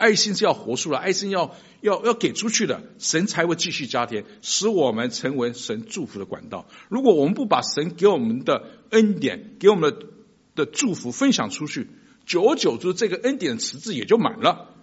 [0.00, 6.66] 爱心是要活出来，爱心要要要给出去的，神才会继续加添，使我们成为神祝福的管道。
[6.88, 10.06] 如果我们不把神给我们的恩典、给我们的
[10.54, 11.86] 的祝福分享出去，
[12.24, 14.74] 久而久之，这个恩典的池子也就满了，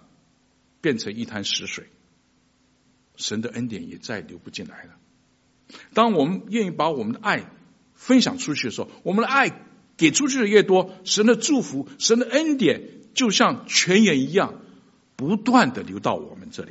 [0.80, 1.86] 变成一潭死水，
[3.16, 4.90] 神的恩典也再流不进来了。
[5.94, 7.50] 当我们愿意把我们的爱
[7.94, 9.50] 分享出去的时候，我们的爱
[9.96, 14.62] 给出去的越多，神的祝福、神的恩典就像泉源一样。
[15.18, 16.70] 不断的流到我们这里。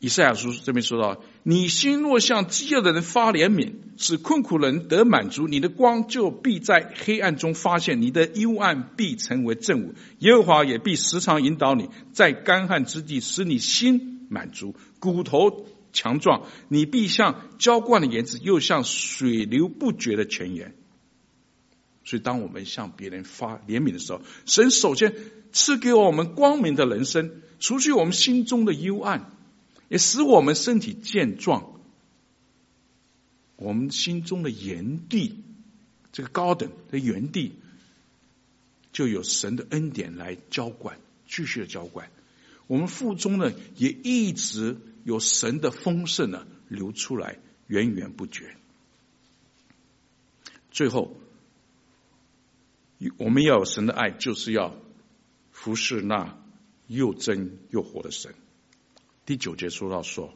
[0.00, 9.94] 以赛亚书这边说到：“你心若向饥饿的人发怜悯，使困苦人得满足，你的光就必在黑暗中发现，你的幽暗必成为正午。
[10.18, 16.46] 耶和华也必时常引导你，在干旱之地使你心满足，骨头强壮。
[16.68, 20.74] 你必像浇灌的园子，又像水流不绝的泉源。”
[22.08, 25.14] 所以，当我们向别人发怜悯的时候，神首先
[25.52, 29.30] 赐给我们光明的人生，除去我们心中的幽暗，
[29.90, 31.70] 也使我们身体健壮。
[33.56, 35.44] 我们心中的园地，
[36.10, 37.52] 这个高等的园地，
[38.90, 42.10] 就有神的恩典来浇灌，继续的浇灌。
[42.68, 47.36] 我们腹中呢，也一直有神的丰盛呢流出来，
[47.66, 48.56] 源源不绝。
[50.70, 51.14] 最后。
[53.16, 54.74] 我们要有神的爱，就是要
[55.52, 56.36] 服侍那
[56.86, 58.34] 又真又活的神。
[59.24, 60.34] 第九节说到说，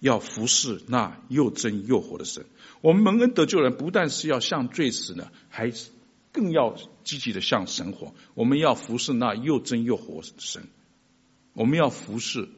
[0.00, 2.46] 要服侍那又真又活的神。
[2.80, 5.72] 我们蒙恩得救人，不但是要向罪死呢，还
[6.32, 8.14] 更要积极的向神活。
[8.34, 10.66] 我们要服侍那又真又活神。
[11.52, 12.48] 我们要服侍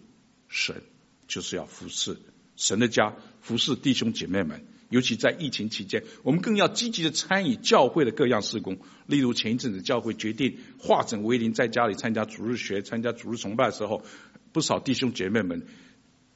[0.48, 0.82] 神，
[1.26, 2.16] 就是要服侍
[2.56, 4.64] 神的家，服侍弟兄姐妹们。
[4.88, 8.78] 尤其在疫情期间，我们更要积极的参与教会的各样事工。
[9.06, 14.04] 例如前一阵子，教会决定化整为零，在家里参加主日学、参加主日崇拜的时候，
[14.52, 15.66] 不少弟兄姐妹们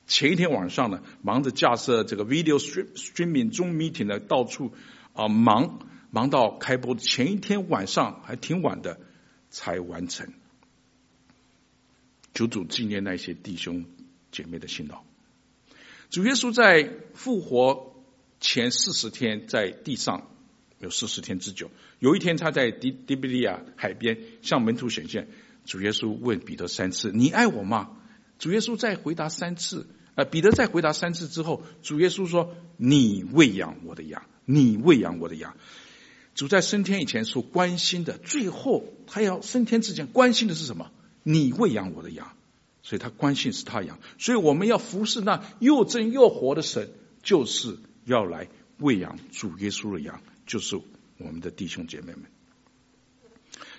[0.08, 4.72] 前一天晚上呢，忙着架设这个 video streaming Zoom meeting 呢，到处
[5.12, 8.98] 啊忙，忙到开播前一天晚上还挺晚的
[9.48, 10.26] 才完成。
[12.34, 13.84] 求主纪念那些弟兄
[14.32, 15.02] 姐妹的辛劳。
[16.10, 17.89] 主耶稣在复活。
[18.40, 20.28] 前四十天在地上
[20.78, 21.70] 有四十天之久。
[21.98, 25.28] 有一天他在迪迪比利亚海边向门徒显现，
[25.66, 27.90] 主耶稣问彼得三次：“你爱我吗？”
[28.40, 35.54] 主耶稣再回答三次，呃，彼得再回答三次之后，主耶稣说：“你喂养我的羊，你喂养我的羊。”
[36.34, 40.90] 主在升天以前所关心的，最后他要升天之前关心的是什么？
[41.22, 42.34] 你喂养我的羊，
[42.82, 43.98] 所以他关心是他羊。
[44.18, 46.88] 所以我们要服侍那又真又活的神，
[47.22, 47.76] 就是。
[48.10, 48.48] 要来
[48.78, 50.76] 喂养主耶稣的羊，就是
[51.18, 52.24] 我们的弟兄姐妹们。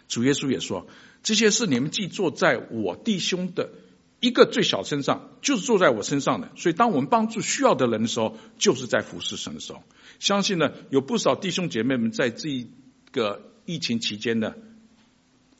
[0.07, 0.87] 主耶稣也说
[1.23, 3.71] ：“这些事你们既做在我弟兄的
[4.19, 6.51] 一个最小身上，就是做在我身上的。
[6.55, 9.83] 所以，当我们帮助需要的人的时候，就是在服侍神的时候。
[10.19, 12.67] 相信呢，有不少弟兄姐妹们在这
[13.11, 14.53] 个疫情期间呢，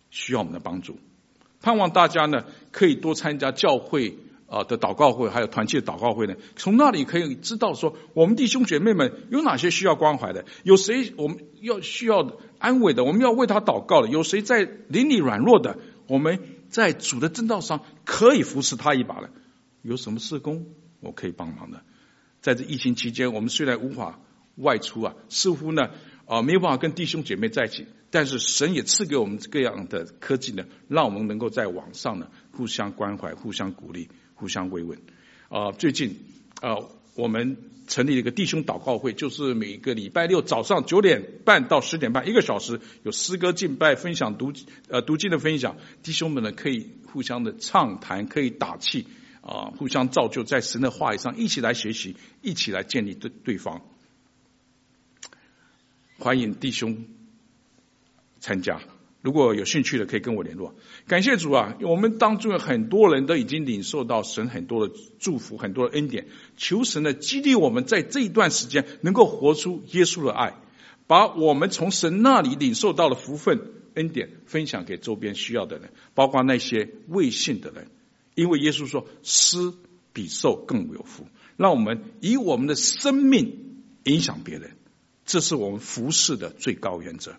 [0.09, 0.97] 需要我们的帮助。
[1.61, 4.17] 盼望大家呢，可以多参加教会。”
[4.51, 12.29] 啊的祷告会，还有团契的祷告会呢，从那里可以知道说，我们弟兄姐妹们有哪些需要关怀的，有谁我们要需要
[12.59, 19.29] 安慰的，我们要为他祷告的，有谁在邻里软弱的，我们在主的正道上可以扶持他一把的，
[19.83, 20.65] 有什么事工
[20.99, 21.81] 我可以帮忙的。
[22.41, 24.19] 在这疫情期间，我们虽然无法
[24.57, 25.91] 外出啊，似乎呢
[26.25, 34.07] 啊没有办法跟弟兄姐妹在一起，但是神也赐给我们这样的科技呢，让我们能够在网上呢互相关怀、互相鼓励。
[34.33, 34.97] 互相慰问，
[35.49, 36.17] 啊，最近
[36.61, 36.77] 啊，
[37.13, 44.51] 我们成立了一个弟兄祷告会，就是每个礼拜六早上九点半到十点半，一个小时有诗歌敬拜、分享读
[44.87, 49.05] 呃读经的分享，弟兄们呢可以互相的畅谈，可以打气
[49.41, 53.83] 啊，互相造就，在神的话语上一起来学习，一起来建立对对方。
[56.17, 57.05] 欢迎弟兄
[58.41, 58.81] 参加。
[59.21, 60.73] 如果有兴趣的，可以跟我联络。
[61.07, 61.77] 感谢主啊！
[61.81, 66.25] 我们当中有很多人都已经领受到神很多的祝福，很多的恩典。
[66.57, 70.55] 求神呢，激励我们在这一段时间能够活出耶稣的爱，
[71.05, 73.61] 把我们从神那里领受到的福分、
[73.93, 77.89] 恩典分享给周边需要的人，包括那些未信的人。
[78.33, 79.71] 因为耶稣说：“施
[80.13, 81.27] 比受更有福。”
[81.57, 84.71] 让我们以我们的生命影响别人，
[85.27, 87.35] 这是我们服侍的最高原则。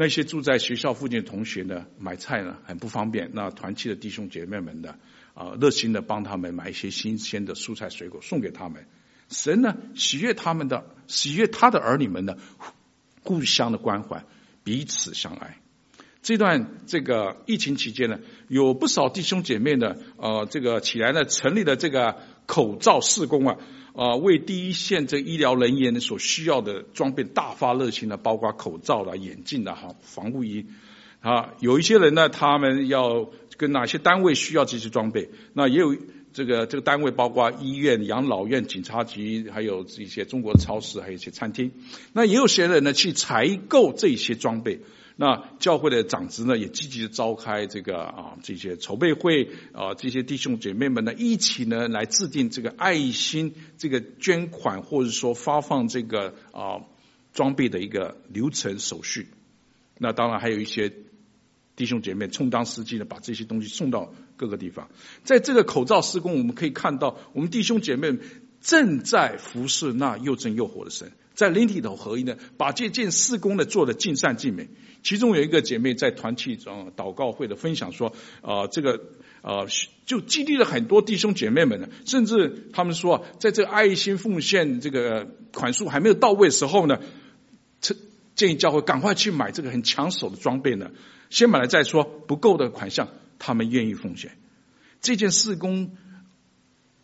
[0.00, 3.32] 那些住在学校附近的同学呢，买菜呢很不方便。
[3.34, 4.94] 那团契的弟兄姐妹们呢，
[5.34, 8.86] 啊，热心的帮他们买一些新鲜的蔬菜水果送给他们。
[9.28, 12.38] 神呢喜悦他们的，喜悦他的儿女们的
[13.24, 14.24] 互相的关怀，
[14.62, 15.58] 彼此相爱。
[16.22, 23.58] 这段这个疫情期间呢，有不少弟兄姐妹呢，呃，这个起来呢，成立了这个口罩施工啊，
[23.98, 30.66] 啊、为第一线这医疗人员所需要的装备大发热心的，包括口罩啦、眼镜啦、哈、防护衣
[31.20, 35.96] 啊，有一些人呢，他们要跟哪些单位需要这些装备，那也有
[36.32, 41.72] 这个这个单位包括医院、养老院、警察局，还有一些中国超市，还有一些餐厅，
[42.12, 44.78] 那也有些人呢去采购这些装备。
[45.20, 56.86] 那教会的长执呢，也积极的召开这个啊这些筹备会啊，这些弟兄姐妹们呢，一起呢来制定这个爱心这个捐款，或者说发放这个啊
[57.32, 59.26] 装备的一个流程手续。
[59.98, 60.92] 那当然还有一些
[61.74, 64.88] 弟兄姐妹充当司机的，把这些东西送到各个地方。
[65.24, 68.16] 在这个口罩施工，我们可以看到，我们弟兄姐妹
[68.60, 74.68] 正在服侍那又真又活的神，在灵里头合一呢，把这件事工呢做得尽善尽美。
[75.04, 78.12] 其中有一个姐妹在团契中祷告会的分享说，
[78.42, 79.00] 啊，这个
[79.42, 79.64] 啊，
[80.04, 81.88] 就激励了很多弟兄姐妹们呢。
[82.04, 86.98] 甚至他们说，在这个爱心奉献这个款数还没有到位的时候呢，
[88.34, 90.90] 建议教会赶快去买这个很抢手的装备呢。
[91.30, 94.36] 先买了再说，不够的款项他们愿意奉献。
[95.00, 95.96] 这件事工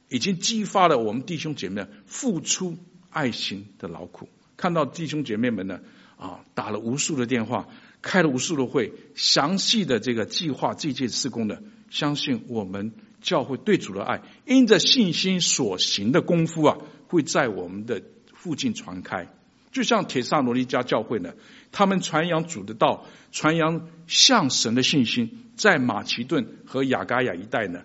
[0.08, 2.76] 已经激发了我们弟兄姐妹付出
[3.14, 4.28] 爱心的劳苦。
[4.56, 5.80] 看到弟兄姐妹们呢，
[6.18, 7.68] 啊，打了无数的电话。
[8.02, 11.56] 开了无数的会，详细的这个计划这件事工呢，
[11.88, 12.92] 相信我们
[13.22, 16.76] 教会对主的爱，因着信心所行的功夫啊，
[17.08, 18.02] 会在我们的
[18.34, 19.32] 附近传开。
[19.72, 21.32] 就像铁萨罗尼迦教会呢，
[21.72, 27.84] 他们传扬主的道，传扬向神的信心，在马其顿和雅加亚一带呢，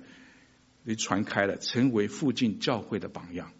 [0.84, 3.54] 也传开了，成为附近教会的榜样。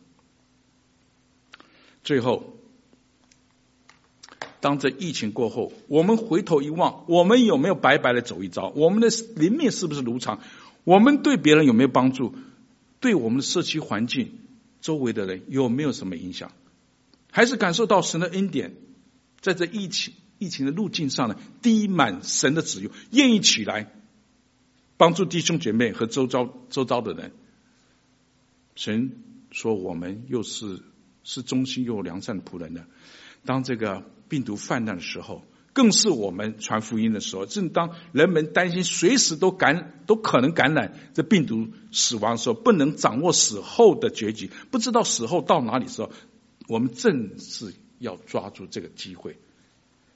[2.10, 2.56] 最后。
[4.62, 8.70] 当这疫情过后，我们回头一望，我们有没有白白的走一遭？
[8.70, 10.42] 我们的灵命是不是如常？
[10.86, 12.34] 我们对别人有没有帮助？
[13.00, 14.40] 对我们的社区环境、
[14.82, 16.52] 周围的人有没有什么影响？
[17.30, 18.74] 还是感受到神的恩典，
[19.40, 23.94] 在这疫情疫情的路径上呢，滴满神的旨意，愿意起来
[24.98, 27.34] 帮助弟兄姐妹和周遭周遭的人。
[28.74, 29.12] 神
[29.52, 30.82] 说：“我们又是
[31.30, 32.86] 是忠心又良善的仆人呢。”
[33.46, 34.04] 当这个。
[34.30, 37.48] 病毒泛滥的时候，更是我们传福音的时候。
[37.48, 46.12] 正当人们担心随时都感都可能感染这病毒死亡的时候，不能掌握死后的结局，不知道死后到哪里时候，
[46.68, 49.40] 我们正是要抓住这个机会，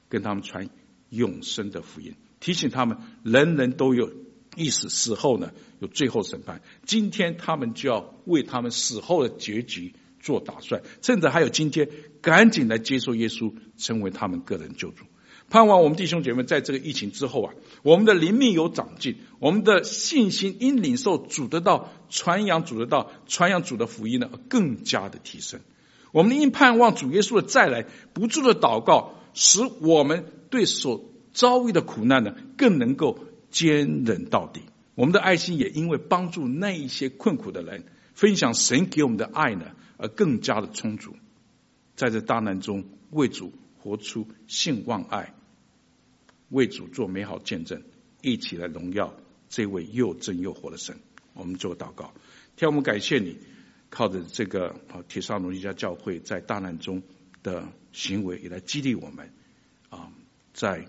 [0.10, 0.70] 跟他们传
[1.10, 4.14] 永生的福音，提醒他们，人人都有
[4.56, 6.62] 意识，死后呢有最后审判。
[6.86, 11.90] 今天他们就要为他们死后的结局做打算，甚至还有今天，
[12.22, 15.04] 赶紧来接受耶稣，成为他们个人救主。
[15.50, 17.54] 盼望我们弟兄姐妹在这个疫情之后啊，
[17.84, 25.60] 我们的灵命有长进，我们的信心因领受主的道、传扬主的道、传扬主的福音呢，更加的提升。
[26.14, 33.20] 我们因盼望主耶稣的再来，不住的祷告，使我们对所遭遇的苦难呢，更能够
[33.52, 34.62] 坚忍到底。
[34.96, 39.66] 我们的爱心也因为帮助那一些困苦的人，分享神给我们的爱呢，
[39.98, 41.16] 而更加的充足，
[41.96, 45.34] 在这大难中为主活出信望爱，
[46.50, 47.84] 为主做美好见证，
[48.22, 49.14] 一起来荣耀
[49.50, 51.00] 这位又真又活的神。
[51.34, 52.14] 我们做祷告，
[52.56, 53.38] 天，我们感谢你，
[53.90, 57.04] 靠着这个啊，帖撒罗尼迦教会在大难中
[57.44, 59.32] 的行为，也来激励我们
[59.90, 60.12] 啊，
[60.54, 60.88] 在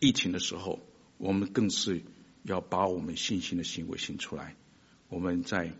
[0.00, 0.80] 疫情的时候，
[1.18, 2.02] 我们更是
[2.42, 4.56] 要把我们信心的行为行出来。
[5.08, 5.72] 我们在。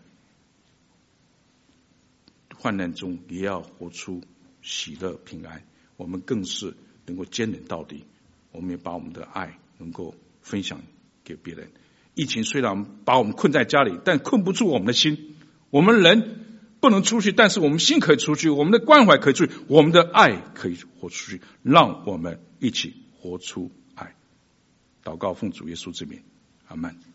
[2.57, 4.21] 患难中也要活出
[4.61, 5.63] 喜乐平安，
[5.97, 6.73] 我们更是
[7.05, 8.03] 能够坚忍到底。
[8.51, 10.81] 我们也把我们的爱能够分享
[11.23, 11.69] 给别人。
[12.13, 15.35] 疫情虽然把我们困在家里，但困不住我们的心。
[15.69, 16.45] 我们人
[16.79, 21.41] 不能出去，但是我们心可以出去，我们的关怀可以出去，我们的爱可以活出去。
[21.63, 24.15] 让我们一起活出爱。
[25.03, 26.21] 祷告奉主耶稣之名，
[26.67, 27.14] 阿门。